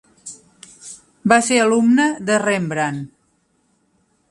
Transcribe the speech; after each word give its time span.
Va 1.33 1.37
ser 1.49 1.59
alumne 1.65 2.09
de 2.31 2.41
Rembrandt. 2.47 3.07